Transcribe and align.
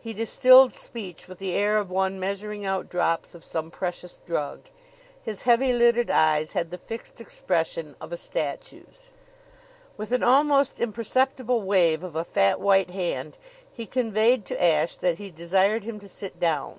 He 0.00 0.12
distilled 0.12 0.76
speech 0.76 1.26
with 1.26 1.38
the 1.38 1.52
air 1.52 1.78
of 1.78 1.90
one 1.90 2.20
measuring 2.20 2.64
out 2.64 2.88
drops 2.88 3.34
of 3.34 3.42
some 3.42 3.72
precious 3.72 4.20
drug. 4.24 4.68
His 5.20 5.42
heavy 5.42 5.72
lidded 5.72 6.10
eyes 6.12 6.52
had 6.52 6.70
the 6.70 6.78
fixed 6.78 7.20
expression 7.20 7.96
of 8.00 8.12
a 8.12 8.16
statue's. 8.16 9.10
With 9.96 10.12
an 10.12 10.22
almost 10.22 10.78
imperceptible 10.78 11.62
wave 11.62 12.04
of 12.04 12.14
a 12.14 12.22
fat 12.22 12.60
white 12.60 12.90
hand, 12.92 13.36
he 13.72 13.84
conveyed 13.84 14.44
to 14.44 14.62
Ashe 14.62 14.94
that 14.98 15.18
he 15.18 15.32
desired 15.32 15.82
him 15.82 15.98
to 15.98 16.08
sit 16.08 16.38
down. 16.38 16.78